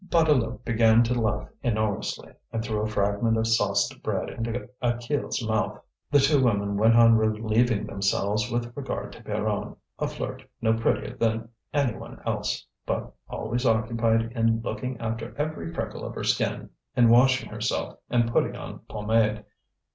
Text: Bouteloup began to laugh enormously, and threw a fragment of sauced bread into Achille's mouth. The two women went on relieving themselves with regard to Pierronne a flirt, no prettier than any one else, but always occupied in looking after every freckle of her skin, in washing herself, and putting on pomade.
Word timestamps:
Bouteloup 0.03 0.63
began 0.65 1.03
to 1.03 1.13
laugh 1.21 1.47
enormously, 1.61 2.33
and 2.51 2.63
threw 2.65 2.81
a 2.81 2.87
fragment 2.87 3.37
of 3.37 3.45
sauced 3.45 4.01
bread 4.01 4.29
into 4.31 4.67
Achille's 4.81 5.47
mouth. 5.47 5.79
The 6.09 6.17
two 6.17 6.43
women 6.43 6.75
went 6.75 6.95
on 6.95 7.17
relieving 7.17 7.85
themselves 7.85 8.49
with 8.51 8.75
regard 8.75 9.13
to 9.13 9.21
Pierronne 9.23 9.75
a 9.99 10.07
flirt, 10.07 10.43
no 10.59 10.73
prettier 10.73 11.15
than 11.17 11.49
any 11.71 11.95
one 11.95 12.19
else, 12.25 12.65
but 12.87 13.13
always 13.29 13.63
occupied 13.63 14.31
in 14.31 14.63
looking 14.63 14.99
after 14.99 15.35
every 15.37 15.71
freckle 15.71 16.03
of 16.03 16.15
her 16.15 16.23
skin, 16.23 16.71
in 16.97 17.09
washing 17.09 17.49
herself, 17.51 17.99
and 18.09 18.31
putting 18.33 18.55
on 18.55 18.79
pomade. 18.89 19.45